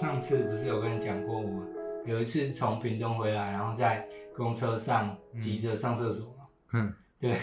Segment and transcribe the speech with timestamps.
[0.00, 1.62] 上次不是有跟你讲过我？
[2.06, 6.46] 有一次从屏东回来，然后在公车上急着上厕所嘛。
[6.72, 7.38] 嗯，对。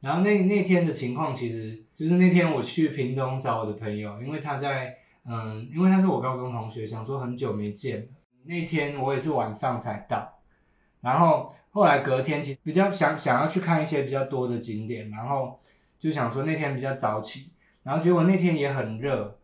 [0.00, 8.06] 然后那那天的情况，其实就是那天我去屏东找我的朋友，因为他在嗯，因为他是我高中同学，想说很久没见了。
[8.44, 10.38] 那天我也是晚上才到，
[11.00, 15.58] 然后后来隔天其实比较想想要去看一些比较多的景点，然后
[15.98, 17.52] 就想说那天比较早起，
[17.82, 19.39] 然后结果那天也很热，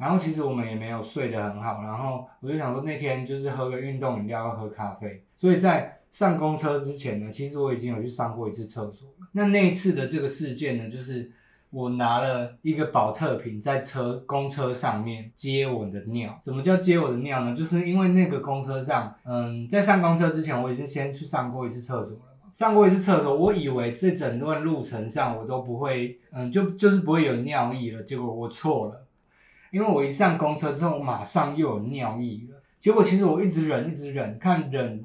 [0.00, 9.10] 然后其实我们也没有睡得很好，然后我就想说那天就是喝个运动饮料，喝咖啡，所以在上公车之前呢，其实我已经有去上过一次厕所。
[9.32, 11.30] 那那一次的这个事件呢，就是
[11.68, 16.36] 我拿了一个保特瓶在车公车上面接我的尿。
[16.42, 17.54] 什么叫接我的尿呢？
[17.54, 22.50] 就是因为那个公车上，嗯，在上公车之前，我已经先去上过一次厕所了嘛。
[22.52, 28.02] 上过一次厕所，我以为这整段路程上我都不会，嗯，就就是不会有尿意了。
[28.02, 29.06] 结果我错了，
[29.70, 32.60] 因为我一上公车之后，马上又有尿意了。
[32.78, 35.02] 结果其实我一直忍，一直忍，看忍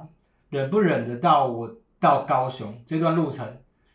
[0.49, 3.45] 忍不忍得到我到高雄这段路程。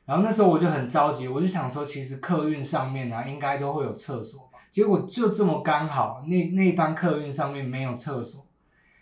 [0.04, 4.58] 然后那时候我就很着急，我就想说，其实客运上面啊，应该都会有厕所吧。
[4.70, 8.44] 结果就这么刚好，那那班客运上面没有厕所，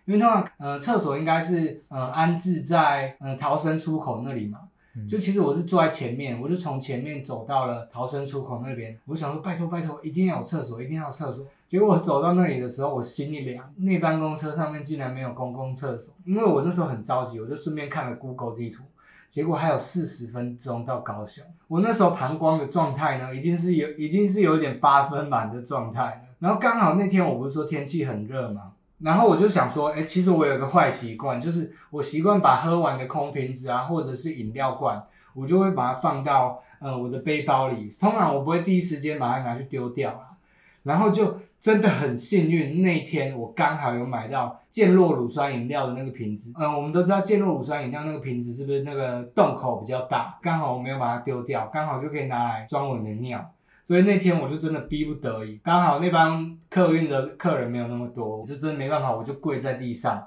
[0.05, 4.61] 因为通常，呃，厕所应该是，呃，安置在，呃，逃生出口那里嘛。
[5.08, 8.98] 就其实我是坐在前面，我就从前面走到了逃生出口那边。
[9.05, 11.46] 我想说，拜托拜托，一定要有厕所，一定要有厕所。
[11.69, 16.14] 结果我走到那里的时候，我心一凉，那班公车上面竟然没有公共厕所。
[16.24, 18.84] 因为我那时候很着急，我就顺便看了 Google 地图。
[19.28, 26.20] 结果还有四十分钟到高雄，我那时候膀胱的状态呢，已经是有已经是有点八分满的状态了。
[26.39, 28.72] 然后刚好那天我不是说天气很热吗？
[29.00, 35.02] 然后我就想说，哎，其实我有个坏习惯，就是我习惯把喝完的空瓶子啊，或者是饮料罐，
[35.34, 37.91] 我就会把它放到呃我的背包里。
[38.00, 40.37] 通常我不会第一时间把它拿去丢掉啊。
[40.83, 46.52] 然后就真的很幸运，那天我刚好有买到健洛乳酸饮料的那个瓶子。
[46.58, 50.38] 嗯，我们都知道健洛乳酸饮料那个瓶子是不是那个洞口比较大？
[50.40, 53.52] 刚好我没有把它丢掉，刚好就可以拿来装我的尿。
[53.84, 60.22] 所以那天我就真的逼不得已，刚好那帮客运的客人没有那么多，我就真的没办法，我就跪在地上，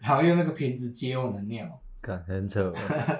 [0.00, 1.66] 然后用那个瓶子接我的尿。
[2.02, 2.72] 看，很扯。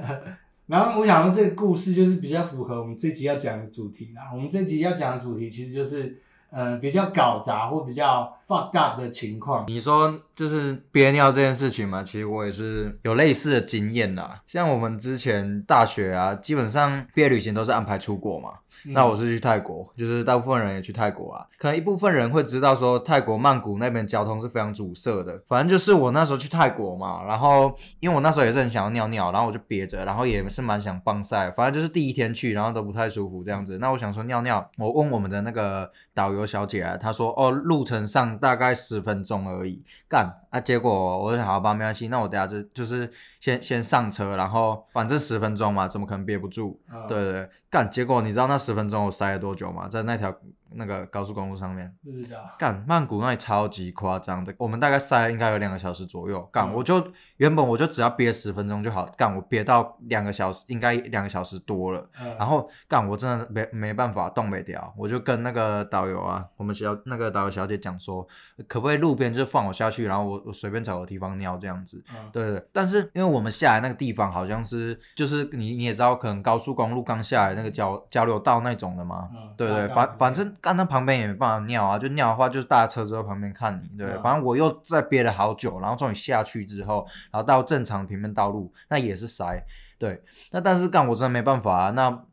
[0.66, 4.30] 然后我想说这个故事就是比较符合我们这集要讲的主题啦。
[4.34, 6.20] 我们这集要讲的主题其实就是。
[6.54, 9.64] 呃，比较搞砸或比较 fucked up 的情况。
[9.66, 14.40] 你说就是憋尿这件事情嘛，其实我也是有类似的经验啦。
[14.46, 18.50] 像我们之前大学啊，基本上毕业旅行都是安排出国嘛。
[18.86, 21.46] 那我是去泰国，就是大部分人也去泰国啊。
[21.56, 25.40] 可能一部分人会知道说，泰国曼谷那边交通是非常阻塞的。
[25.46, 31.50] 反正就是我那时候去泰国嘛，然后因为我那时候也是很想要尿尿，然后我就憋着，然后也是蛮想帮晒。
[31.52, 33.78] 反正就是第一天去，然后都不太舒服这样子。
[33.78, 39.82] 那我想说尿尿，我问我们的那个导游小姐啊，她说哦，路程上大概十分钟而已。
[40.08, 46.78] 干啊，结果我就好吧，没关系，那我等下就就是先先上车，然后反正十分钟嘛，怎么可能憋不住？
[47.08, 47.50] 对对对。
[47.70, 49.88] 干，结果你知道那十分钟我塞了多久吗？
[49.88, 50.32] 在那条
[50.76, 52.38] 那个高速公路上面，不知道。
[52.58, 56.40] 干，曼谷那里超级夸张的，我们大概塞了应该有两个小时左右。
[56.52, 62.08] 干，我就原本我就只要憋十分钟就好，干我憋到两个小时，应该两个小时多了。
[62.38, 68.26] 然后干，我真的没没办法动没掉，我就跟那个导游啊，我们小那个导游小姐讲说，
[68.66, 72.02] 可不可以路边就放我下去，然后我我随便找个地方尿这样子。
[72.32, 72.66] 对对。
[72.72, 77.74] 但是因为我们下来那个地方好像是，就是你你也知道，可能高速公路刚下来那个。
[77.74, 79.28] 交交流道那种的嘛？
[79.56, 89.62] 对对，反反正干那旁边也没办法尿啊，就尿的话就是大家车子在旁边看你，对，反正我又在憋了好久，然后终于下去之后，然后到正常平面道路，那也是塞，
[89.98, 92.24] 对，那但是干我真的没办法啊，那。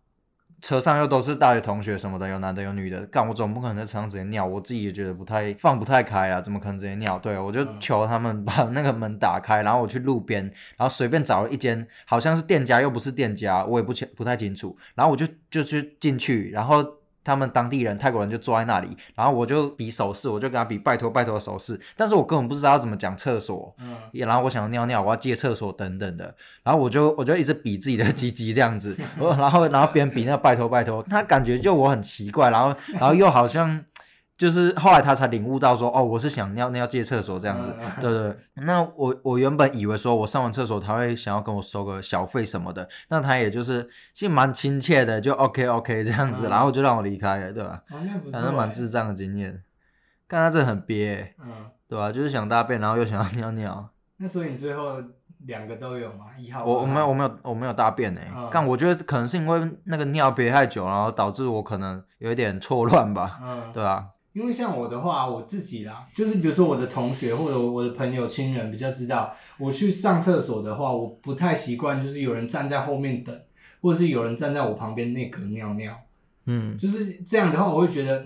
[0.64, 7.18] 车上又都是大学同学什么的，有男的有女的，干我总不可能在车上直接尿，我自己也觉得不太放不太开啊，怎么可能直接尿？
[7.18, 10.44] 对，我就求他们把那个门打开，然后我去路边，
[10.78, 17.01] 然后随便找了一间，好像是店家又不是店家，我也不清不太清楚，然后我就就去进去，然后。
[17.24, 33.84] 他们当地人泰国人就坐在那里，然后我就比手势，我就跟他比拜托拜托的手势，但是我根本不知道要怎么讲厕所，嗯，然后我想要尿尿，我要借厕所等等的，然后我就我就一直比自己的鸡鸡这样子， 然后然后别人比那拜托拜托，他感觉就我很奇怪，然后然后又好像。
[34.42, 38.36] 就是后来他才领悟到说，哦，我是想尿尿借厕所这样子，对对。
[38.56, 47.84] 那我我原本以为说我上完厕所他会想要跟我收个小费什么的，那他也就是其实蛮亲切的，就 OK OK 这样子，然后就让我离开了，对吧？
[48.32, 49.62] 反正蛮智障的经验，
[50.28, 52.12] 看他这很憋，嗯，对吧？
[52.12, 53.90] 就是想大便，然后又想要尿尿。
[54.18, 55.00] 那所以你最后
[55.46, 56.26] 两个都有吗？
[56.36, 56.66] 一号？
[56.66, 64.08] 我我没有我没有我没有大便哎，但我觉得可能是因为那个尿憋太久，然后导致我可能有一点错乱吧，嗯，对吧？
[64.34, 73.38] 因为像我的话，我自己啦，就是比如说我的同学或者我的朋友、亲人比较知道，我去上厕所的话，我不太习惯，就是有人站在后面等，
[73.82, 75.94] 或者是有人站在我旁边那格尿尿，
[76.46, 78.26] 嗯，就是这样的话，我会觉得，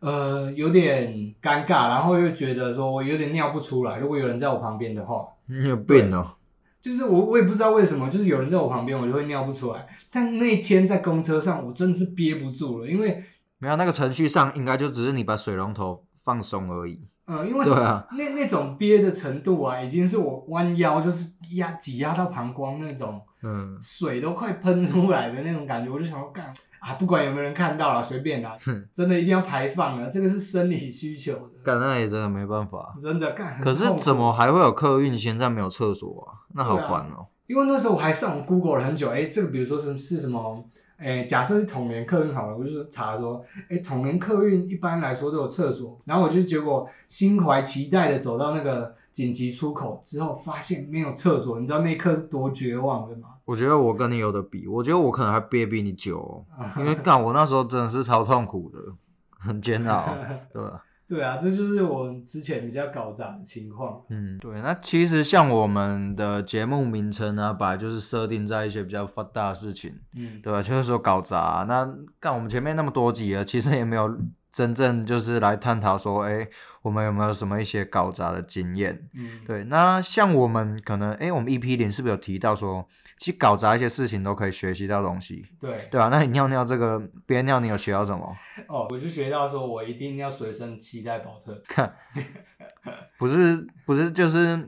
[0.00, 1.12] 呃，有点
[1.42, 3.98] 尴尬，然后又觉得说我有点尿不出来。
[3.98, 6.32] 如果有人在我旁边的话，你有病哦。
[6.80, 9.84] 就是我，我也不知道为什么，就是有人在我旁边，我就会尿不出来。
[10.08, 13.24] 但那天在公车上，我真的是憋不住了，因为
[13.58, 17.06] 没有那个程序上，应该就只是你把水龙头放松而已。
[17.28, 26.52] 嗯，因为对啊，那那种憋的程度啊，已经是我弯腰就是压挤压到膀胱那种，嗯，水都快喷出来的那种感觉，我就想要干。
[26.78, 28.56] 啊，不管有没有人看到了，随便啦，
[28.94, 31.60] 真的一定要排放了，这个是生理需求的。
[31.64, 33.60] 干那也真的没办法，真的干。
[33.60, 36.46] 可是怎么还会有客运现在没有厕所啊？
[36.54, 37.26] 那好烦哦。
[37.48, 40.64] 因为那时候我还上 Google 了很久，哎，这个比如说是是什么？
[40.96, 53.28] 哎，假设是统联客运好了，我就是查说，哎，统联客运一般来说都有厕所，然后我就结果心怀期待的走到那个紧急出口之后，发现没有厕所，你知道那一刻是多绝望的吗？
[53.44, 56.44] 我觉得我跟你有的比，我觉得我可能还憋比你久，
[56.78, 58.78] 因为干我那时候真的是超痛苦的，
[59.38, 60.08] 很煎熬，
[60.52, 60.82] 对吧？
[61.08, 64.02] 对啊，这就是我之前比较搞砸的情况。
[64.10, 70.60] 嗯，对，那其实像我们的节目名称呢，本来就是设定在一些比较发大的事情，嗯，对吧？
[70.60, 71.64] 就是说搞砸。
[71.68, 71.88] 那
[72.18, 74.18] 干我们前面那么多集啊，其实也没有。
[74.56, 76.48] 真正就是来探讨说，哎，
[76.80, 79.06] 我们有没有什么一些搞砸的经验？
[79.12, 79.64] 嗯，对。
[79.64, 82.88] 那像我们可能，哎，我们 EP 零是不是有提到说，
[83.18, 85.44] 其实搞砸一些事情都可以学习到东西？
[85.60, 86.08] 对，对啊。
[86.10, 88.34] 那你尿尿这个，憋尿你有学到什么？
[88.66, 91.62] 哦，我就学到说我一定要随身携带保特。
[91.68, 91.94] 看，
[93.18, 94.66] 不是不是，就是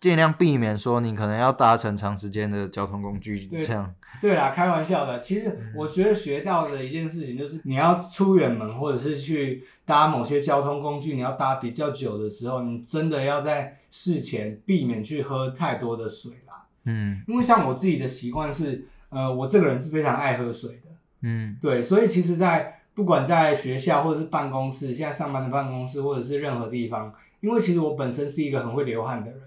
[0.00, 3.94] 尽量避免说你可能要搭乘长时间的交通工具这样。
[4.20, 5.20] 对啦，开玩笑的。
[5.20, 16.64] 其实我觉得学到的一件事情就是，你要出远门或者是去搭某些交通工具，你要搭比较久的时候，你真的要在事前避免去喝太多的水啦。
[16.84, 20.90] 嗯，因为像我自己的习惯是，呃，我这个人是非常爱喝水的。
[21.22, 29.40] 嗯，对，所以其实，在不管在学校或者是办公室，现在上班的办公室或者是任何地方，因为其实我本身是一个很会流汗的人，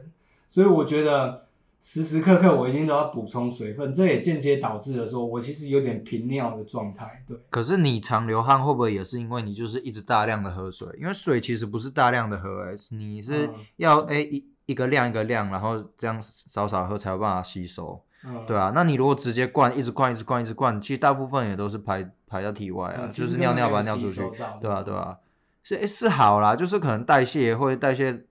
[0.54, 1.42] 所以我觉得。
[1.86, 7.22] 时时刻刻我一定都要补充水分，这也间接导致了说我其实有点频尿的状态。
[7.28, 10.88] 对，可是你常流汗会不会也是因为你就是一直大量的喝水？
[10.98, 18.02] 因为水其实不是大量的喝，哎，你是要哎一一个量一个量，然后这样少少喝才有办法吸收。
[18.24, 24.22] 嗯，对啊，那你如果直接灌，一直灌，一直灌，一直灌，其实大部分也都是排排到体外啊，就是尿尿把它尿出去，
[24.62, 24.82] 对啊？
[24.82, 25.18] 对啊？
[25.64, 28.24] 是是好啦，就是可能代谢会代谢。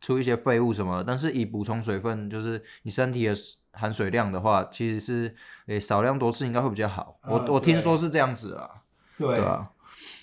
[0.00, 3.34] 出一些废物什么，但是以补充水分，就是你身体的
[3.72, 5.34] 含水量的话，其实是
[5.66, 7.18] 诶少量多次应该会比较好。
[7.24, 8.68] 我我听说是这样子啊，
[9.18, 9.70] 对啊。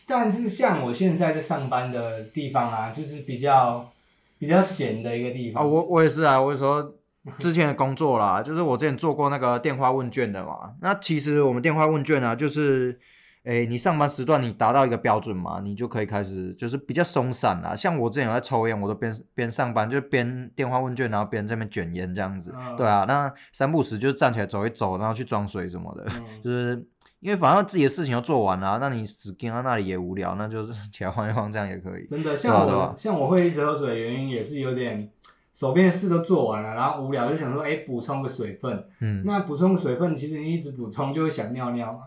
[0.06, 3.92] 但是像我现在在上班的地方啊，就是比较
[4.40, 5.66] 比较闲的一个地方啊。
[5.66, 6.96] 我我也是啊，我说
[7.40, 10.74] 之前的工作啦，就是我之前做过那个电话问卷的嘛。
[10.82, 13.00] 那其实我们电话问卷啊，就是。
[13.48, 17.74] 哎，你上班时段你达到一个标准嘛，你就可以开始就是比较松散啦。
[17.74, 22.54] 像我之前有在抽烟，我都边边上班就边电话问卷，然后边这边卷烟这样子。
[22.76, 26.06] 对啊，那三不时就站起来走一走，然后去装水什么的。
[26.44, 26.86] 就是
[27.22, 32.06] 因为反正自己的事情要做完了，那你只跟在那里也无聊，那就是 起来晃一晃这样也可以。
[32.06, 35.10] 真的，像我像我会一直喝水的原因也是有点
[35.54, 38.84] 手边的事都做完了，然后无聊就想说，哎，补充个水分。
[39.00, 42.00] 嗯，那补充水分，其实你一直补充就会想尿尿嘛。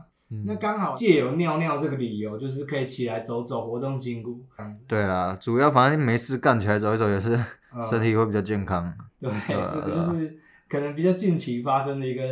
[0.47, 4.41] 那刚好借由尿尿这个理由，就是可以起来走走，活动筋骨。
[4.87, 7.37] 对啦，主要反正没事干起来走一走也是
[7.91, 8.95] 身体会比较健康。
[9.21, 12.23] 对，这个就是可能比较近期发生的一个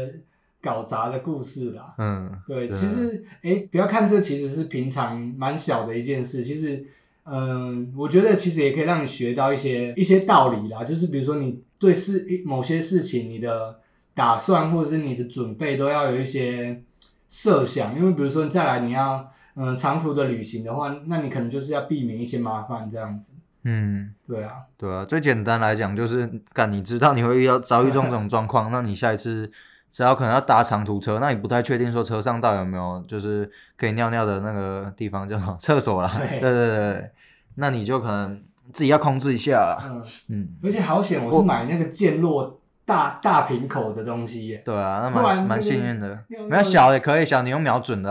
[0.63, 1.93] 搞砸的故事啦。
[1.99, 6.87] 嗯，对，其实哎，不要看这其实是平常蛮小的一件事，其实
[7.25, 10.85] 嗯，我觉得其实也可以让你学到一些一些道理啦。
[10.85, 13.81] 就是比如说你对事某些事情你的
[14.15, 16.81] 打算或者是你的准备都要有一些。
[17.29, 23.35] 设想，因为比如说再来你要嗯长途的旅行的话，那你可能就是要避免一些麻烦这样子。
[23.65, 29.51] 嗯，对啊，对啊，最简单来讲就是，干你知道你会遇到遭遇这种状况， 那你下一次
[29.91, 36.11] 只要可能要搭长途车，那你不太确定说车上到底有没有就是可以尿尿的那个地方叫什么厕所啦。
[36.19, 37.11] 对 对对对，
[37.57, 38.43] 那你就可能
[38.73, 39.77] 自己要控制一下啦。
[39.91, 42.58] 嗯嗯，而且好险，我是买那个健落。
[42.89, 46.19] 大大瓶口的东西耶，对啊，那蛮蛮幸运的。
[46.49, 48.11] 没有小也可以，小你用瞄准的，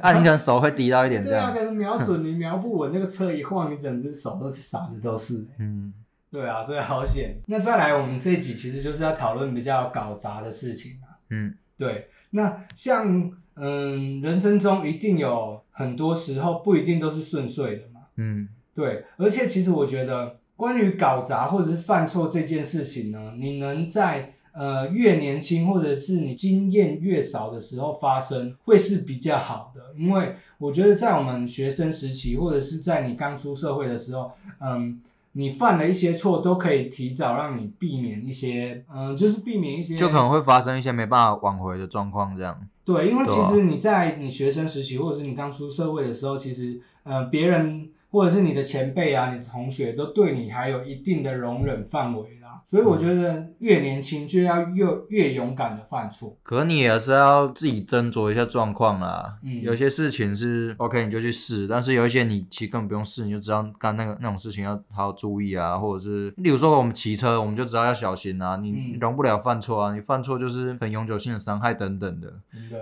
[0.00, 1.52] 啊，你可能手会低到一点这样。
[1.52, 5.46] 对啊，可能瞄准你瞄不稳，那个车一晃，你整只手都洒的都是。
[5.58, 5.92] 嗯，
[6.30, 7.36] 对啊，所以好险。
[7.44, 11.20] 那再来，我们这一集其实就是要讨论比较搞砸的事情啊。
[11.28, 12.08] 嗯，对。
[12.30, 18.00] 那像嗯，人生中一定有很多时候不一定都是顺遂的嘛。
[18.16, 19.04] 嗯，对。
[19.18, 29.94] 而且其实我觉得，关于搞砸或者是犯错这件事情呢，你能在呃越年轻或者是你经验越少的时候发生，会是比较好的。
[29.96, 35.00] 因为我觉得在我们学生时期，或者是在你刚出社会的时候，嗯。
[35.38, 42.58] 你犯了一些错，都可以提早让你避免一些，嗯，就是避免一些，就可能会发生一些没办法挽回的状况，这样。
[42.86, 47.86] 对，因为其实你在你学生时期，或者是你刚出社会的时候，其实，呃，别人
[48.16, 52.62] 或者是你的前辈啊，你的同学都对你还有一定的容忍范围啦。
[52.70, 56.34] 所以我觉得越年轻就要越越勇敢的犯错。
[56.42, 59.36] 可你也是要自己斟酌一下状况啦。
[59.44, 72.32] 嗯，有些事情是 OK 你就去试，但是有一些你其实根本不用试，你就知道干那个那种事情要好好注意啊，或者是例如说我们骑车，我们就知道要小心啊，你容不了犯错啊，你犯错就是很永久性的伤害等等的。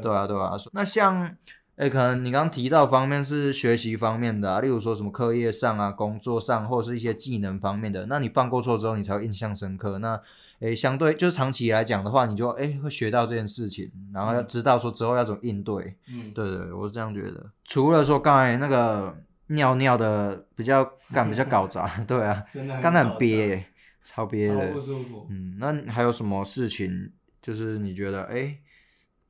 [0.00, 0.52] 对啊，对啊。
[0.72, 1.36] 那像。
[1.76, 8.06] 哎，可能你刚刚提到方面是学习方面的，例如说什么课业上啊、工作上，或者是一些技能方面的。
[8.06, 9.98] 那你犯过错之后，你才会印象深刻。
[9.98, 10.20] 那
[10.60, 15.96] 哎，相对就是长期来讲的话，你就哎会学到这件事情，然后要知道说之后要怎么应对。
[16.08, 17.50] 嗯，对对，我是这样觉得。
[17.64, 19.16] 除了说刚才那个
[19.48, 22.44] 尿尿的比较 干比较搞砸，对啊，
[22.80, 23.66] 刚才很憋，
[24.00, 25.26] 超憋的，不舒服。
[25.28, 27.10] 嗯，那还有什么事情
[27.42, 28.58] 就是你觉得哎？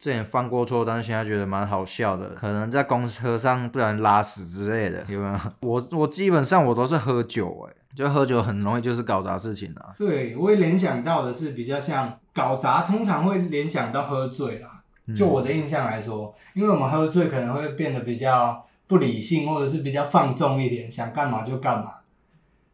[0.04, 5.34] 之前犯过错，但是现在觉得蛮好笑的，可能在公车上不然拉屎之类的，有没有？
[5.66, 9.94] 我我基本上我都是喝酒，哎，就喝酒很容易就是搞砸事情啊。
[9.96, 14.82] 对，我会联想到的是比较像搞砸，通常会联想到喝醉啦。
[15.16, 21.94] 就我的印象来说，因为我们喝醉可能会变得比较不理性，或者是比较放纵一点，想干嘛就干嘛。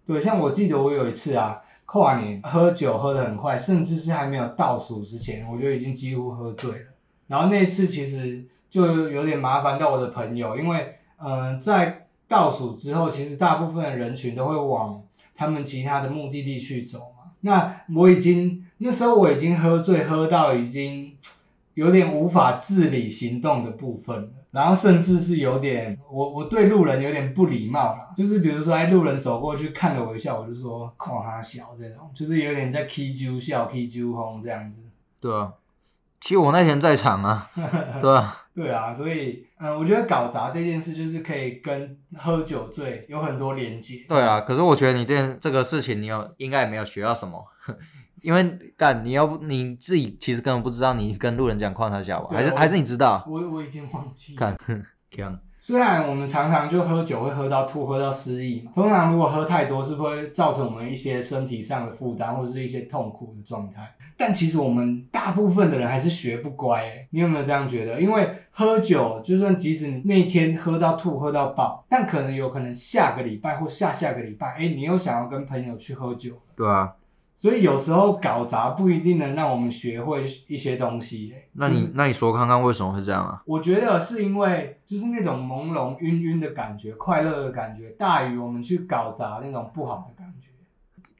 [0.04, 6.86] 对，像我记得我有一次啊，跨年喝酒喝得很快，甚至是还没有倒数之前，我就已经几乎喝醉了。
[7.30, 15.00] 然后那次其实就有点麻烦到我的朋友，因为嗯，在倒数之后，其实大部分的人群都会往
[15.36, 17.30] 他们其他的目的地去走嘛。
[17.42, 21.16] 那我已经那时候我已经喝醉，喝到已经
[21.74, 34.80] 有点无法自理行动的部分了，然后甚至是有点我我对路人有点不礼貌了，就是比如说哎路人走过去看了我一下，我就说夸他小这种，就是有点在 K 揪笑 K 揪轰这样子。
[35.20, 35.52] 对啊。
[36.20, 37.50] 其实我那天在场啊，
[38.00, 38.36] 对啊？
[38.54, 44.04] 对啊，所以嗯，我觉得搞砸这件事就是可以跟喝酒醉有很多连接。
[44.08, 47.42] 对啊，可是我觉得你这件这个事情，你有应该也没有学到什么，
[48.20, 52.30] 因为干你要不你自己其实根本不知道你跟路人讲矿他小吧？
[52.32, 53.24] 还是还是你知道？
[53.26, 54.34] 我我已经忘记。
[54.36, 54.54] 看，
[55.10, 55.38] 这样。
[55.62, 58.72] 虽然我们常常就喝酒会喝到吐，喝到失忆嘛。
[58.74, 63.94] 通常如果喝太多，是不会造成我们一些身体上的负担，或者是一些痛苦的状态。
[64.20, 67.98] 但其实我们大部分的人还是学不乖，你有没有这样觉得？
[67.98, 76.34] 因为喝酒，就算即使你那天喝到吐、喝到爆，但可能有可能下个礼拜或下下个礼拜，哎，你又想要跟朋友去喝酒。
[76.54, 76.92] 对啊。
[77.38, 81.32] 所以有时候搞砸不一定能让我们学会一些东西。
[81.54, 83.42] 那你那你说看看为什么会这样啊？
[83.46, 90.19] 我觉得是因为就是那种朦胧晕晕的感觉，快乐的感觉大于我们去搞砸那种不好的。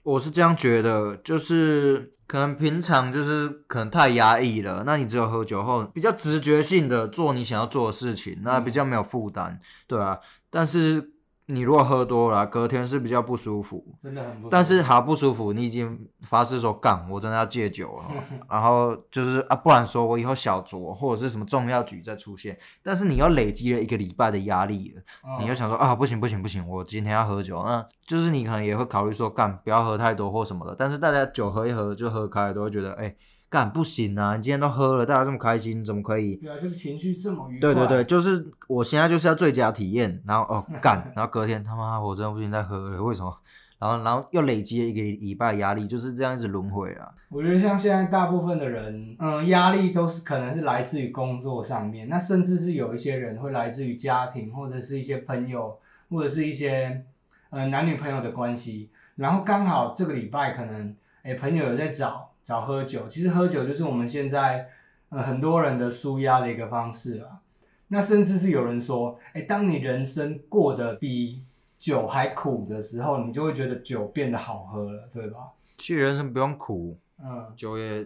[0.03, 10.19] 我是这样觉得，就是可能平常就是可能太压抑了，那你只有喝酒后比较直觉性的做你想要做的事情，那比较没有负担，对啊。
[10.51, 11.13] 但是。
[11.51, 14.49] 你如果喝多了，隔天是比较不舒服，真的很不。
[14.49, 18.05] 但是好不舒服，你已经发誓说干，我真的要戒酒了。
[18.49, 25.03] 然后就是啊，不然说我以后小酌或者是什么重要局再出现，但是你又累积了一个礼拜的压力了，
[25.41, 27.63] 你就想说啊，不行不行不行，我今天要喝酒。
[27.65, 30.75] 那就是你可能也会考虑说干，不要喝太多或什么的。
[30.79, 33.15] 但是大家酒喝一喝就喝开，都会觉得哎。
[33.51, 34.37] 干不行啊！
[34.37, 36.37] 你今天都喝了，大家这么开心，怎么可以？
[36.37, 37.61] 对啊，这个情绪这么愉快。
[37.61, 43.37] 对对对，就是我现在就是要最佳体验，然后哦 干，然后隔天他妈我真的不行再喝了，为什么？
[43.81, 47.11] 然后然后又累积了一个礼拜压力，就是这样子轮回啊。
[47.29, 55.77] 我觉得像现在大部分的人，嗯，压力都是可能是来自于工作上面，那甚至是有一些人会来自于家庭或者是一些朋友
[56.09, 57.05] 或者是一些
[57.49, 62.30] 呃男女朋友的关系，然后刚好这个礼拜可能哎朋友有在找。
[62.51, 64.69] 少喝酒，其实喝酒就是我们现在
[65.11, 67.39] 呃很多人的舒压的一个方式了。
[67.87, 71.45] 那甚至是有人说，哎，当你人生过得比
[71.79, 75.53] 酒还苦的时候，你就会觉得酒变得好喝了，对吧？
[75.79, 78.05] 其实人生不用苦，嗯，酒也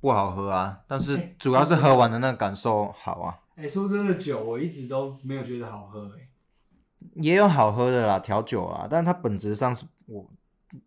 [0.00, 3.38] 不好喝啊，但是主要是喝完的那个感受好啊。
[3.54, 6.26] 哎，说真的，酒我一直都没有觉得好喝，哎，
[7.22, 10.28] 也有好喝的啦，调酒啊，但是它本质上是我。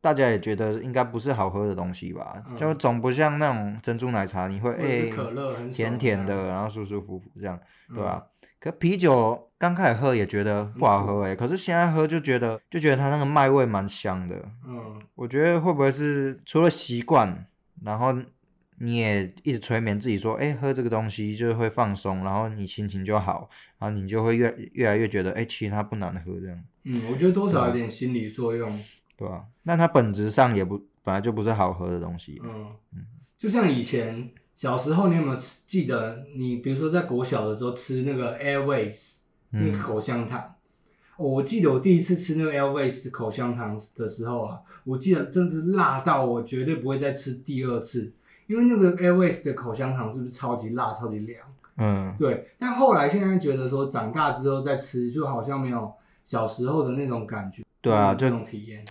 [0.01, 2.43] 大家也觉得应该不是好喝的东西吧？
[2.57, 8.25] 就总不像那种珍珠奶茶，你会哎，可乐很甜甜的，然后舒舒服服这样，对吧？
[8.59, 14.35] 可啤酒刚开始喝也觉得不好喝哎，可是现在喝就觉得就觉得它那个麦味蛮香的。
[14.67, 17.45] 嗯，我觉得会不会是除了习惯，
[17.85, 18.13] 然后
[18.79, 26.63] 你也一直催眠自己说，哎，喝这个东西就是会放松，然后你心情就好，然后你就会越越来越觉得，哎，其实它不难喝这样。
[26.83, 28.77] 嗯，我觉得多少有点心理作用。
[29.19, 29.43] 对啊？
[29.63, 32.41] 那它本质上也不本来就不是好喝的东西。
[32.43, 33.05] 嗯嗯，
[33.37, 36.25] 就像以前小时候，你有没有记得？
[36.35, 39.17] 你比如说在国小的时候吃那个 Airways
[39.49, 40.55] 那个口香糖，
[41.17, 48.13] 我记得我第一次吃那个 Airways 的口香糖的时候啊，我记得真的是辣到我绝对不会再吃第二次，
[48.47, 51.45] 因为那个 Airways 的口香糖是不是超级辣、超级凉？
[51.77, 52.49] 嗯，对。
[52.57, 55.91] 但后来现在觉得说长大之后再吃，就好像没有
[56.25, 57.63] 小时候的那种感觉。
[57.81, 58.83] 对啊，这种体验。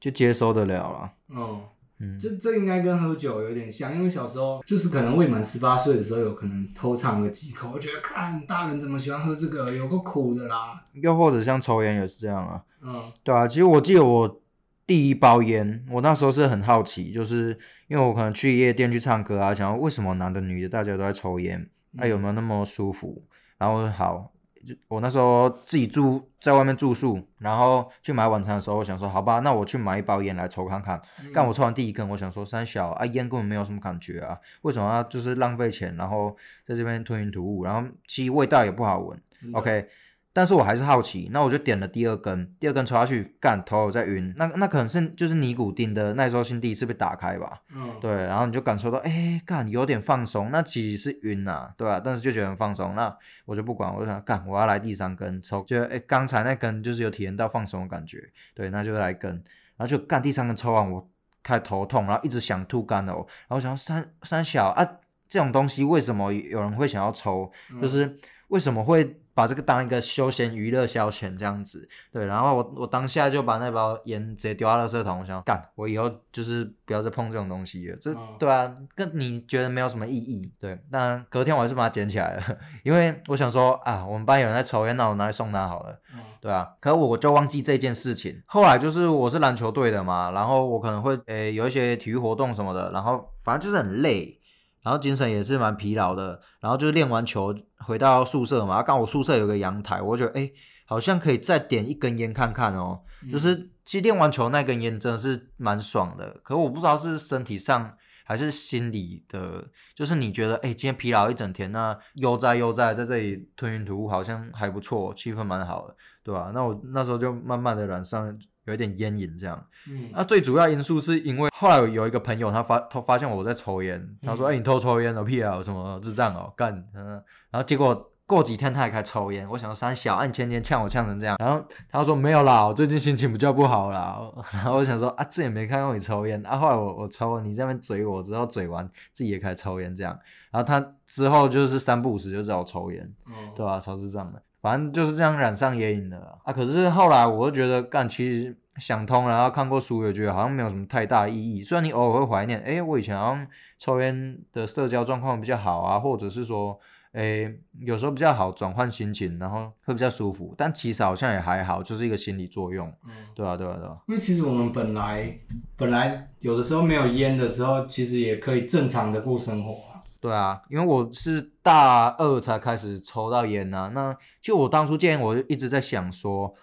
[0.00, 1.12] 就接收得了了。
[1.36, 1.60] 哦
[2.02, 10.82] 嗯，这这应该跟喝酒有点像，因为小时候就是可能未满十八岁的时候，有可能偷尝个几口，我觉得看大人怎么喜欢喝这个，有个苦的啦。
[10.94, 12.64] 又或者像抽烟也是这样啊。
[12.80, 14.40] 嗯，对啊，其实我记得我
[14.86, 23.22] 第一包烟，我那时候是很好奇，就是因为我可能去夜店去唱歌啊，想要为什么男的女的大家都在抽烟，那有没有那么舒服？
[23.58, 24.32] 然后好。
[24.66, 31.00] 就我那时候自己住在外面住宿，然后去买晚餐的时候，我想说好吧，那我去买一包烟来抽看看。
[31.32, 39.20] 但我抽完第一根，我想说三小啊，烟根本没有什么感觉啊，为什么要就是浪费钱，然后在这边吞云吐雾，然后其实味道也不好闻。
[39.52, 39.88] OK。
[40.32, 52.00] 但是我还是好奇，那我就点了第二根，第二根抽下去，干头有在晕，那那可能是就是尼古丁的耐受性第一次被打开吧，嗯，对，然后你就感受到，哎，干有点放松，那其实是晕呐，对吧？
[52.04, 53.12] 但是就觉得很放松，那
[53.44, 59.32] 我就不管，我就想干，我要来第三根抽，觉得哎，刚才那根就是有体验到放松的感觉，对，那就来根，
[59.76, 61.10] 然后就干第三根抽完，我
[61.42, 67.50] 开头痛，然后一直想吐干呕，然后想三三小啊，这种东西为什么有人会想要抽？
[67.82, 69.19] 就是为什么会？
[69.40, 82.42] 把这个当一个休闲娱乐消遣这样子，对，然后我我当下就把那包烟直接丢到垃圾桶，我想干，我以后就是不要再碰这种东西了，这对啊，跟你觉得没有什么意义，对，但隔天我还是把它捡起来了，
[82.84, 85.98] 因为我想说啊，我们班有人在抽烟，那我拿去送他好了，
[86.38, 94.36] 对啊，可我就忘记这件事情，后来就是我是篮球队的嘛，然后我可能会诶有一些体育活动什么的，然后反正就是很累。
[94.82, 100.50] 然后精神也是蛮疲劳的，然后就是练完球回到宿舍嘛，刚好我宿舍有个阳台，我觉得哎，
[100.86, 103.02] 好像可以再点一根烟看看哦。
[103.30, 116.50] 就是其实练完球那根烟真的是蛮爽的，可我不知道是身体上还是心理的，就是你觉得哎，今天疲劳一整天，那悠哉悠哉在这里吞云吐雾，好像还不错，气氛蛮好的，对吧？
[116.54, 118.38] 那我那时候就慢慢的染上。
[118.66, 134.20] 有一点烟瘾这样，嗯，那最主要因素是因为后来有一个朋友他发他发现我在抽烟，他说：“哎，你偷抽烟了，屁啊，什么智障哦，干。”嗯，然后结果过几天他也开始抽烟，我想三小，按前天呛我呛成这样，然后他说没有啦，我最近心情比较不好啦。
[134.52, 140.16] 然后我想说啊，这也没看到你抽烟，啊，后来我我抽，你这边嘴我之后嘴完自己也开始抽烟这样，
[140.52, 143.12] 然后他之后就是三不五时就找我抽烟，
[143.56, 143.80] 对吧？
[143.80, 144.40] 超智障的。
[144.60, 146.52] 反正就是这样染上烟瘾的啊！
[146.52, 151.62] 可是后来我就觉得，干其实想通了，然后看过书也觉得好像没有什么太大意义。
[151.62, 153.46] 虽然你偶尔会怀念，哎，我以前好像
[153.78, 156.78] 抽烟的社交状况比较好啊，或者是说，
[157.12, 160.54] 哎，有时候比较好转换心情，然后会比较舒服。
[160.58, 162.86] 但其实好像也还好，就是一个心理作用。
[163.06, 163.96] 嗯，对啊，对啊，对啊。
[164.08, 165.38] 因为其实我们本来
[165.76, 169.74] 本来有的时候没有烟的时候，其实也可以正常的过生活。
[170.20, 173.90] 对啊，因为我是大二才开始抽到烟呐。
[173.94, 176.54] 那就我当初戒烟，我就一直在想说，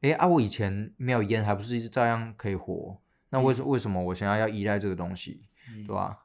[0.00, 2.96] 哎啊，我以前没有烟，还不是一直照样可以活？
[3.30, 5.42] 那为什为什么我现在要依赖这个东西，
[5.86, 6.18] 对吧？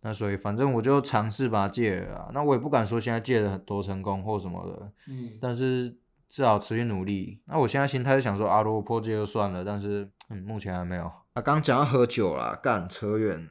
[0.00, 2.28] 那所以反正我就尝试把它戒了。
[2.34, 5.96] 那我也不敢说现在戒的多成功或什么的，嗯，但是
[6.28, 7.40] 至少持续努力。
[7.44, 11.04] 那我现在心态是想说，啊，如果破戒就算了，但是嗯，目前还没有。
[11.34, 13.50] 啊，刚讲到喝酒了，干扯远了。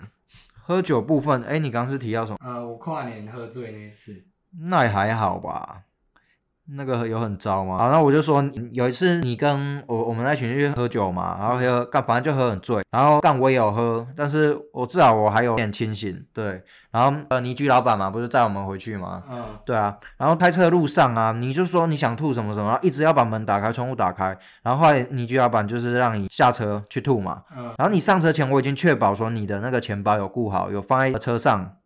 [0.63, 2.38] 喝酒部分，哎，你刚是提到什么？
[2.41, 4.26] 呃，我跨年喝醉那次，
[4.69, 5.84] 那也还好吧。
[6.75, 7.77] 那个有很糟吗？
[7.79, 16.63] 然后我就说有一次你跟我我们那群去喝酒嘛，然后喝干反正就喝很醉，然后干我也有喝，但是我至少我还有点清醒，对。
[16.91, 19.23] 然后呃，倪居老板嘛，不是载我们回去嘛？
[19.31, 19.97] 嗯，对啊。
[20.17, 24.38] 然后开车路上啊，你就说你想吐什么什么，一直要把门打开，窗户打开。
[24.62, 27.43] 然后后来倪居老板就是让你下车去吐嘛。
[27.55, 27.63] 嗯。
[27.77, 31.77] 然后你上车前我已经确保说你的那个钱包有顾好，有放在车上，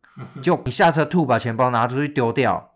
[0.41, 2.71] 就你下车吐把钱包拿出去丢掉。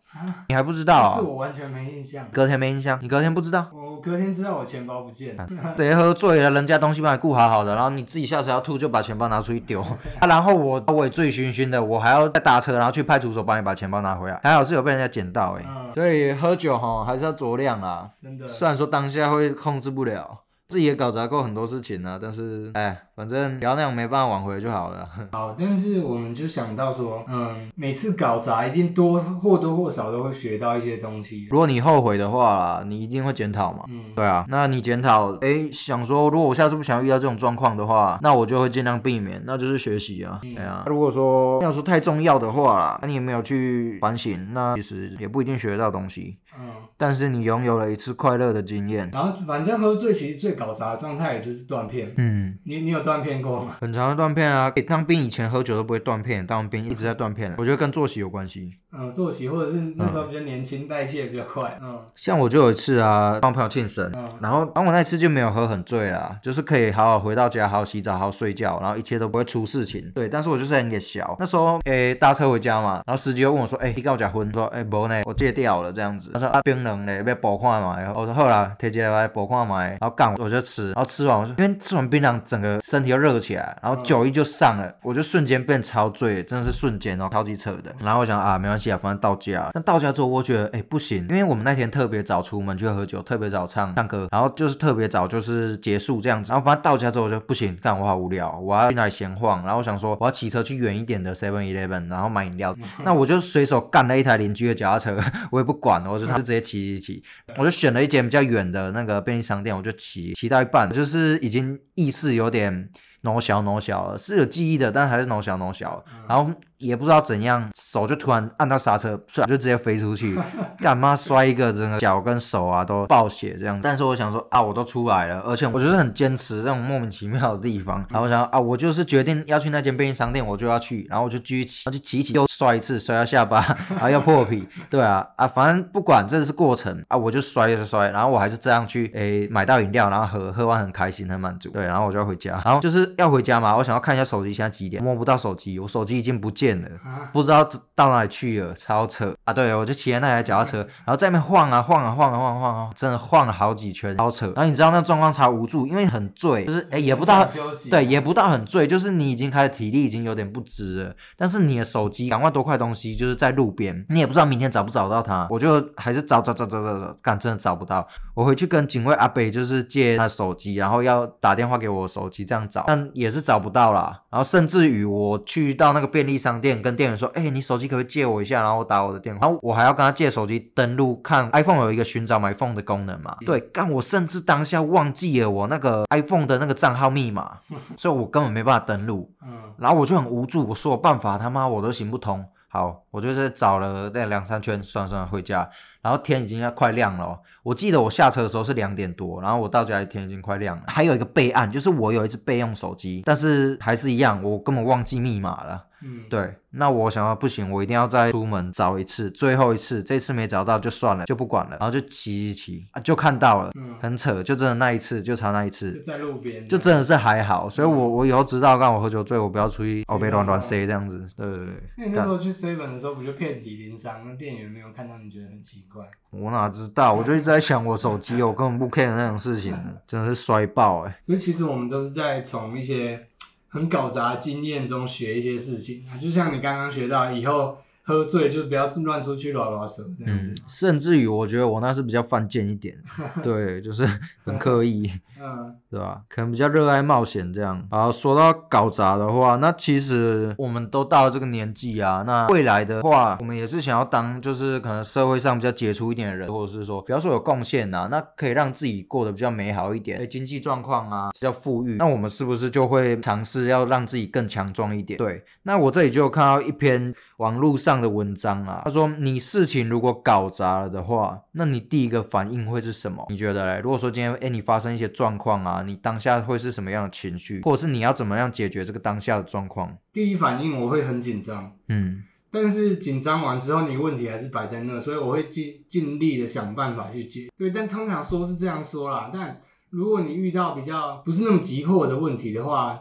[0.48, 1.16] 你还不知道？
[1.18, 2.26] 是我完全没印象。
[2.32, 3.68] 隔天没印象，你隔天不知道？
[3.74, 9.82] 我我隔天知道我钱包不见了，谁喝醉了，人家东西帮你顾好好的，然后你自己下车要吐就把钱包拿出去丢，
[10.20, 20.42] 啊，然后我我也醉醺醺的，我还要再搭车，然后去派出所帮你把钱包拿回来，还好是有被人家捡到哎，所以喝酒哈还是要酌量啊，真的，虽然说当下会控制不了。
[20.70, 25.10] 自己也搞砸过很多事情呢，但是哎，反正不要那样没办法挽回就好了。
[25.34, 31.48] 好，但是我们就想到说，嗯，每次搞砸一定多或多或少都会学到一些东西。
[31.50, 33.84] 如果你后悔的话，你一定会检讨嘛。
[33.90, 40.40] 嗯，对啊，那你检讨，哎，想说如果我下次不想要遇到这种状况的话，那我就会尽量避免，那就是学习啊。
[40.44, 46.38] 对啊，如果说要说太重要的话啦，那你也没有去反省，那其实也不一定学得到东西。
[46.60, 49.10] 嗯，但是你拥有了一次快乐的经验。
[49.12, 52.14] 然后反正喝醉其实最搞砸的状态也就是断片。
[52.18, 53.78] 嗯，你你有断片过吗？
[53.80, 57.56] 很长的断片啊，当兵以前喝酒都不会断片，当兵一直在断片。
[57.58, 58.74] 我觉得跟作息有关系。
[58.92, 61.78] 嗯，作息或者是那时候比较年轻，代谢比较快。
[61.80, 70.10] 嗯，像我就有一次啊，帮朋友庆生，嗯然后当我那次就没有喝很醉啦，就是可以好好回到家，好好洗澡，好好睡觉，然后一切都不会出事情。
[70.16, 71.36] 对，但是我就是很点小。
[71.40, 74.52] 那时候诶搭车回家嘛，然后司机又问我说，诶，你跟我结婚？
[74.52, 76.32] 说，诶，不呢，我戒掉了这样子。
[76.34, 77.98] 他说啊，冰冷嘞，要补看嘛。
[78.16, 79.84] 我说好啦，提起来补看嘛。
[79.84, 87.94] 然后干我就吃，然后吃完我说，因为吃完槟榔，整个身体又热起来，然后酒意就上了，我就瞬间变超醉，真的是瞬间哦，超级扯的。
[88.00, 89.70] 然后我想啊，没关系啊，反正到家。
[89.74, 96.52] 但到家之后，我觉得哎不行，因为我们那天特别早出门去喝酒，特别早唱唱歌，然后就是特别早就是结束这样子。
[96.52, 99.62] 然后反正到家之后我就不行，干我好无聊，我要去那里闲晃。
[99.64, 102.76] 然后我想说我要骑车去远一点的 Seven Eleven，然后买饮料。
[103.04, 105.18] 那我就随手干了一台邻居的脚踏车，
[105.52, 107.24] 我也不管，我就他就直接骑骑骑。
[107.58, 112.90] 我就选了一间比较远的那个便利商店，我就骑骑到一半，就是已经意识有点
[113.22, 116.52] 挪小挪小了，是有记忆的，但还是挪小挪小，然后。
[116.80, 120.40] 也不知道怎样，手就突然按到刹车，就直接飞出去，
[120.80, 123.82] 干嘛摔一个，整个脚跟手啊都爆血这样子。
[123.84, 127.98] 但是我想说啊，我都出来了，而且我就是很坚持这种莫名其妙的地方。
[128.10, 133.60] 然后我想啊，我就是决定要去那间便利商店，我就要去，然后我就继续骑，然后就骑骑又摔一次，摔到下巴，
[133.92, 134.66] 然后又破皮。
[134.90, 141.70] 对啊啊，反正不管这是过程啊，我就摔就摔，然后我还是这样去诶买到饮料，然后喝喝完很开心很满足。
[141.72, 146.90] 对，然后我就要回家，然后就是要回家嘛，我想要看一下手机现在几点，摸不到手机，我手机已经不见了。
[147.32, 149.54] 不知道到哪里去了，超扯啊！
[149.54, 154.48] 对，我就骑着那台脚踏车，然后在那边晃啊晃啊晃啊晃啊晃啊，真的晃了好几圈，超扯。
[154.56, 157.48] 然后你知道那状况超无助，因为很醉，就是哎也不到，
[157.90, 168.08] 对，也不到很醉，就是你已经开始体力已经有点不支了，但是你的手机两万多块东西就是在路边，你也不知道明天找不找到它，我就还是找找找找找找，干真的找不到。
[168.34, 174.24] 我回去跟警卫阿北就是借他手机，然后要打电话给我手机这样找，但也是找不到啦。
[174.30, 178.62] 然后甚至于我去到那个便利商店跟店员说，哎，你手机可不可以借我一下？
[178.62, 183.38] 然后我打我的电话，然后我还要跟他借手机登录看 iPhone 有一个寻找 My Phone 的功能嘛？
[183.46, 187.60] 对，但我甚至当下忘记了我那个 iPhone 的那个账号密码，
[187.98, 189.32] 所以我根本没办法登录。
[189.44, 192.46] 嗯，然后我就很无助，我说办法他妈我都行不通。
[192.72, 195.68] 好，我就是找了那两三圈，算了算了，回家。
[196.02, 200.84] 然后天已经要快亮了，我记得我下车的时候是两点多，然后我到家天已经快亮了。
[200.88, 205.88] 还有一个备案，就是我有一只备用手机，但是还是一样，我根本忘记密码了。
[206.04, 221.76] 嗯，对，那我想要不行，我一定要再出门找一次，最后一次，这次没找到就算了，就不管了，然后就骑一骑啊，就看到了，嗯很扯，就真的那一次，就差那一次，就在路边，就真的是还好，所以我我以后知道，刚我喝酒醉，我不要出去哦，被乱乱塞这样子，对对对。
[221.98, 224.22] 那你那时候去 seven 的时候，不就遍体鳞伤？
[224.26, 226.06] 那店员没有看到，你觉得很奇怪？
[226.32, 227.14] 我哪知道？
[227.14, 229.76] 我就一直在想我手机，我根本不 care 那种事情，
[230.08, 231.20] 真的是摔爆哎。
[231.26, 233.29] 所以其实我们都是在从一些。
[233.70, 237.78] 很搞砸经验中学一些事情啊，就像你刚刚学到，以后
[238.10, 240.56] 喝醉就不要乱出去拉拉手这样子。
[240.66, 242.98] 甚至于，我觉得我那是比较犯贱一点，
[243.44, 244.04] 对，就是
[244.44, 245.12] 很刻意。
[245.42, 246.22] 嗯，对吧？
[246.28, 247.88] 可能比较热爱冒险这样。
[247.90, 265.18] 然后说到搞砸的话，那其实我们都到了这个年纪啊，那未来的话，我们也是想要当就是可能社会上比较杰出一点的人，或者是说，比方说有贡献啊，那可以让自己过得比较美好一点，经济状况啊比较富裕，那我们是不是就会尝试要让自己更强壮一点？
[265.18, 273.26] 对，那我这里就看到一篇网络上的文章啊，他说你事情如果搞砸了的话，那你第一个反应会是什么？
[273.30, 273.82] 你觉得嘞？
[273.82, 279.96] 如果说今天哎你发生一些状状况啊，你当下会是什么样的情绪，或者是你要怎么样解决这个当下的状况？
[280.12, 287.48] 第一反应我会很紧张，嗯，但是紧张完之后，你问题还是摆在那，所以我会尽尽力的想办法去解。
[287.56, 293.00] 对，但通常说是这样说啦，但如果你遇到比较不是那么急迫的问题的话，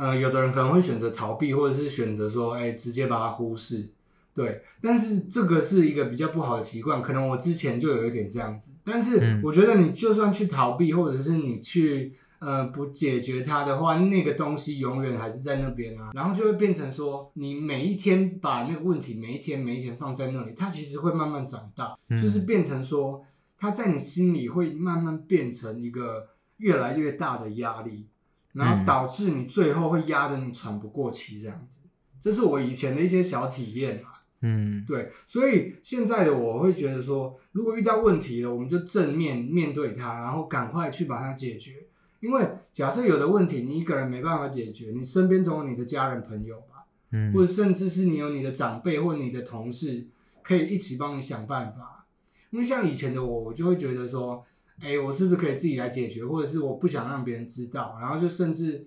[0.00, 3.90] 呃，有的人可能会选择逃避，或者是选择说，哎，直接把它忽视。
[4.32, 8.70] 对，但是这个是一个比较不好的习惯，可能我之前就有一点这样子。
[8.82, 16.12] 但是我觉得你就算去逃避，或者是你去呃不解决它的话，那个东西永远还是在那边啊。
[16.14, 23.22] 然后就会变成说，你每一天把那个问题每一天每一天放在那里，它其实会慢慢长大，就是变成说，
[23.58, 28.06] 它在你心里会慢慢变成一个越来越大的压力，
[28.52, 31.80] 然后导致你最后会压得你喘不过气这样子。
[32.20, 34.08] 这是我以前的一些小体验嘛。
[34.42, 41.74] 嗯，对，所以现在的我会觉得说，如果遇到问题了，我们就正面面对它，然后赶快去把它解决。
[42.20, 50.06] 因为假设有的问题你一个人没办法解决，你身边总有你的家人朋友吧，嗯，或者甚至是你有你的长辈或你的同事，
[50.42, 52.06] 可以一起帮你想办法。
[52.48, 54.44] 因为像以前的我，我就会觉得说，
[54.80, 58.86] 哎，我是不是可以自己来解决，或者是我不想让别人知道，然后就甚至。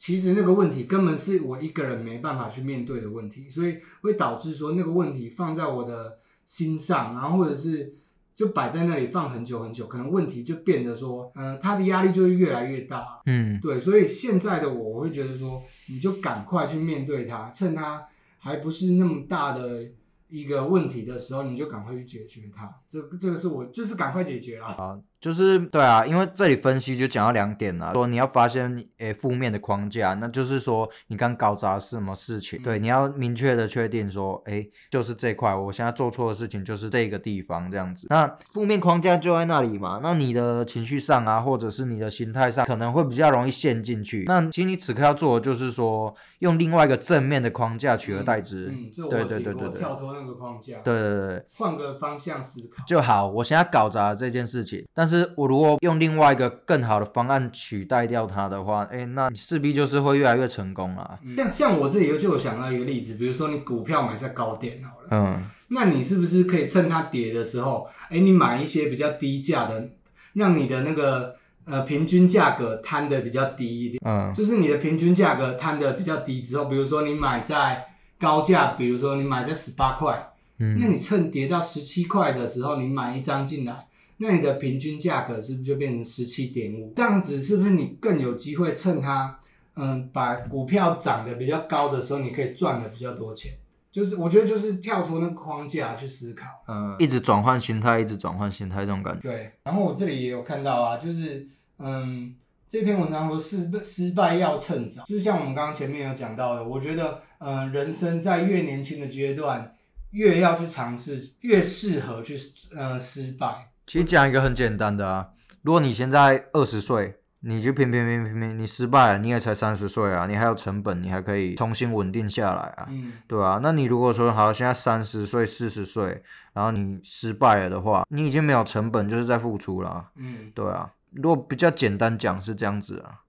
[0.00, 7.92] 其实那个问题根本是我一个人没办法去面对的问题，所以会导致说那个问题放在我的心上，然后或者是
[8.36, 13.20] 就摆在那里放很久很久，可能问题就变得说，嗯，他的压力就会越来越大。
[13.26, 18.06] 嗯，对，所以现在的我，我会觉得说，你就赶快去面对它，趁它
[18.38, 19.82] 还不是那么大的。
[20.28, 22.72] 一个问题的时候，你就赶快去解决它。
[22.88, 25.00] 这这个是我就是赶快解决啊。
[25.18, 32.60] 啊，就是对啊，因为这里分析就讲到两点了，说你要发现诶负面的框架，那就是说你刚搞砸是什么事情？
[32.62, 38.06] 对，你要明确的确定说，诶，就是这块，我现在做错的事情就是这个地方这样子。
[38.10, 44.24] 那负面框架就在那里嘛，那你的情绪上啊，或者是你的心态上，可能会比较容易陷进去。
[44.26, 48.68] 那其实你此刻要做的就是说，用另外一个正面的框架取而代之。
[48.68, 50.08] 嗯，对对对对对，跳脱。
[50.12, 53.28] 那个框架，对对对，换个方向思考就好。
[53.28, 61.18] 我现在搞砸这件事情，但是我如果用另外一个更好的方案取代掉它的话，哎，那势必就是会越来越成功了。
[61.36, 69.88] 像像我自己就有想到一个例子，比如说你股票买在高点好了，嗯，那你是不是可以趁它跌的时候，哎，你买一些比较低价的，
[70.34, 77.84] 让你的那个呃平均价格摊的比较低一点，嗯，就是你的平均价格摊的比较低之后，比如说你买在。
[78.20, 83.86] 高价，比如说你买在十八块，嗯，那你趁跌到十七块的时候，你买一张进来，
[84.18, 86.92] 那你的平均价格是不是就变成十七点五？
[86.94, 89.38] 这样子是不是你更有机会趁它，
[89.76, 93.52] 嗯，把股票涨得比较高的时候，你可以赚的比较多钱？
[93.90, 99.22] 就是我觉得就是跳脱那个框架去思考，嗯，一直转换心态，一直转换心态这种感觉。
[99.22, 102.34] 对，然后我这里也有看到啊，就是嗯。
[102.70, 109.74] 这篇文章说失失败要趁早，就是像我们刚刚前面有讲到的，我觉得，嗯，人生在越年轻的阶段，
[110.10, 112.38] 越要去尝试，越适合去，
[112.76, 113.70] 呃，失败。
[113.88, 115.30] 其实讲一个很简单的啊，
[115.62, 126.22] 如果你现在二十岁，你就拼拼拼拼拼，你失败了，你也才三十岁啊，你还有成本，你还可以重新稳定下来啊，嗯，对啊，那你如果说好，现在三十岁、四十岁，
[126.52, 130.92] 然后你失败了的话，你已经没有成本，就是在付出了，嗯，对啊。
[131.12, 133.20] 如果比较简单讲是这样子啊，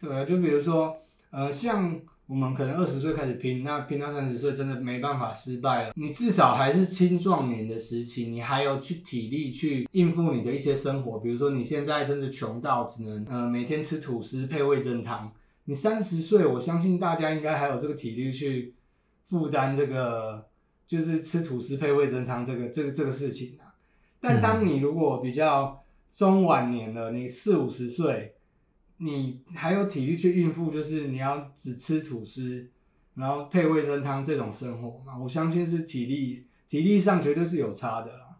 [0.00, 0.96] 对啊，就比如说，
[1.28, 1.94] 呃，像
[2.28, 5.92] 我们可能二十岁开始拼，那拼到三十岁真的没办法失败了。
[5.94, 11.20] 你至少还是青壮年的时期，你还有去体力去应付你的一些生活。
[11.20, 15.32] 比如说你现在真的穷到只能，呃，每天吃吐司配味增汤。
[15.66, 18.74] 你三十岁，我相信大家应该还有这个体力去
[19.28, 20.46] 负担这个，
[20.86, 23.74] 就是吃吐司配味增汤这个这个这个事情啊。
[24.20, 28.35] 但当你如果比较中晚年了，你四五十岁，
[28.98, 32.68] 你还有体力去应付，就是你要只吃吐司，
[33.14, 35.18] 然后配味噌汤这种生活嘛？
[35.18, 38.36] 我相信是体力体力上绝对是有差的啦，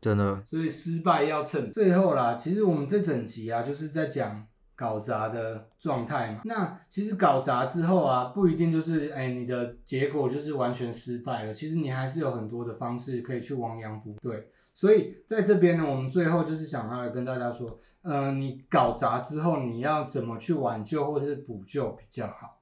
[0.00, 0.42] 真的。
[0.46, 2.34] 所以失败要趁最后啦。
[2.36, 6.42] 其实我们这整集啊，就是在讲搞砸的状态嘛。
[6.44, 11.52] 那其实搞砸之后啊，不一定就是哎你的结果就是完全失败了。
[11.52, 14.50] 其实你还是有很多的方式可以去亡羊补对。
[14.76, 22.60] 所以在这边呢，我们最后就是想要来跟大家说，嗯，你搞砸之后，你要怎么去挽救或是补救比较好？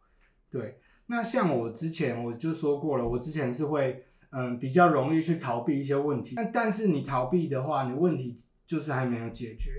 [0.49, 6.37] 对，那像我之前我就说过了，我之前是会，嗯，比较容易去逃避一些问题。
[6.37, 9.73] 那但是你逃避的话，你问题就是还没有解决。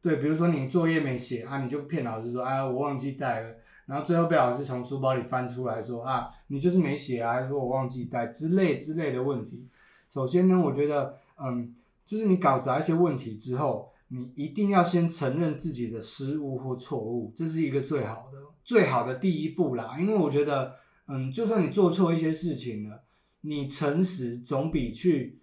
[0.00, 9.68] 对，比如说你作业没写啊，你就骗老师说，哎，我忘记带了，然后最后被老师从书包里翻出来说，啊，你就是没写啊，说我忘记带之类之类的问题。
[10.08, 11.18] 首先呢，我觉得。
[11.42, 11.74] 嗯，
[12.06, 19.96] 就是你搞砸一些问题之后，你一定要先承认自己的失误或错误，这是一个最好的、最好的第一步啦。
[19.98, 20.76] 因为我觉得，
[21.08, 23.02] 嗯，就算你做错一些事情了，
[23.42, 25.40] 你诚实总比去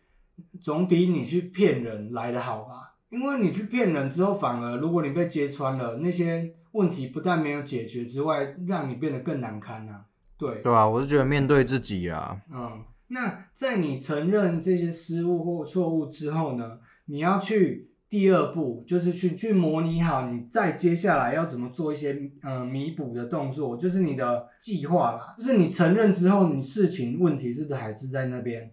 [0.62, 2.95] 总比你去骗人来的好吧？
[3.10, 10.06] 因为你去骗人之后，反而如果你被揭穿了，那些问题不但没有解决之外，让你变得更难堪呐。
[10.38, 12.84] 对，对啊，我是觉得面对自己啊，嗯。
[13.10, 25.36] 那在你承认这些失误或错误之后呢，你要去第二步，就是去去模拟好你再接下来要怎么做一些呃弥补的动作，就是你的计划啦。
[25.38, 28.72] 就是你承认之后，你事情问题是不是还是在那边？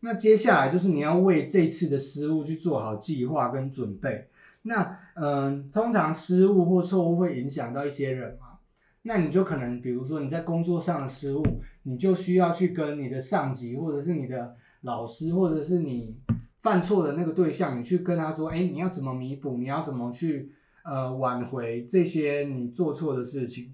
[0.00, 4.28] 那接下来就是你要为这次的失误去做好计划跟准备。
[4.62, 8.58] 那嗯，通常失误或错误会影响到一些人嘛？
[9.02, 11.42] 那你就可能比如说你在工作上的失误。
[11.84, 16.16] 你就需要去跟你的上级，或者是你的老师，或者是你
[16.60, 19.56] 犯错的那个对象，你去跟他说，哎，你要怎么弥补？
[19.56, 20.52] 你要怎么去
[20.84, 23.72] 呃挽回这些你做错的事情？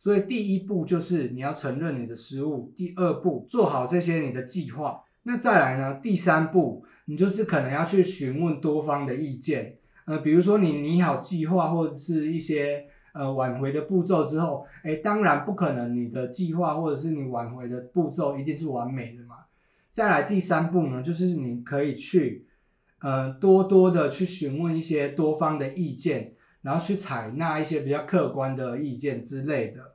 [0.00, 5.02] 所以第一步就是你要承认你的失误，第二步做好这些你的计划。
[5.22, 6.00] 那再来呢？
[6.02, 12.86] 第三步你就是可能要去询问多方的意见，呃，比如说你拟好计划或者是一些。
[13.12, 19.36] 呃，挽回的步骤之后，哎，当然不可能，你的计划或者是你挽回的步骤一定是完美的嘛。
[19.90, 22.46] 再来第三步呢，就是你可以去，
[23.00, 29.92] 呃，多多的去询问一些多方的意见，然后去采纳一些比较客观的意见之类的。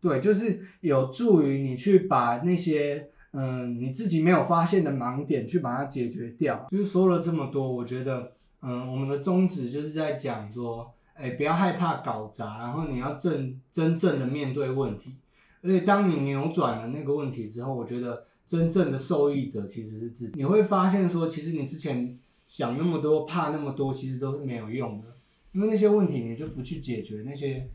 [0.00, 6.66] 对，就是有助于你去把那些，嗯，你自己没有发现的盲点去把它解决掉。
[6.72, 10.92] 就是说了这么多，我觉得，嗯，我们的宗旨就是在讲说。
[11.16, 15.14] 哎，不要害怕搞砸，然后你要真真正的面对问题。
[15.62, 20.32] 而且当你扭转了那个问题之后，我觉得真正的受益者其实是自己。
[20.36, 25.08] 你会发现说，其实你之前想那么多、怕那么多，其实都是没有用的。
[25.52, 27.66] 因为那些问题你就不去解决，那些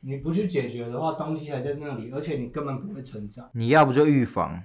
[0.00, 3.48] 你不去解决的话，东西还在那里，而且你根本不会成长。
[3.52, 4.62] 你要不就预防。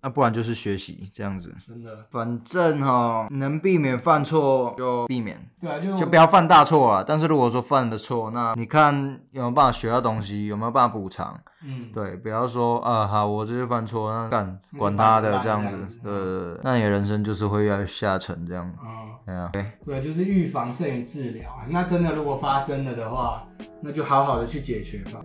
[0.00, 7.04] 那不然就是学习这样子，真的，反正哈，能避免犯错就避免，对啊，就就不要犯大错啊。
[7.06, 8.94] 但是如果说犯了错，那你看
[9.32, 11.38] 有没有办法学到东西，有没有办法补偿？
[11.64, 18.70] 嗯，对，不要说啊，好，我这是犯错，那干管他的这样子，呃，那你的人生就是会越下沉这样。
[18.80, 21.66] 嗯，对啊，对，对，就是预防胜于治疗啊。
[21.68, 23.46] 那真的如果发生了的话，
[23.80, 25.20] 那就好好的去解决吧。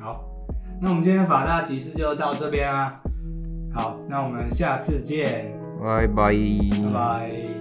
[0.00, 0.24] 好，
[0.80, 3.00] 那我们今天法大集市就到这边啊。
[3.72, 7.59] 好，那我们下次见，拜拜，拜拜。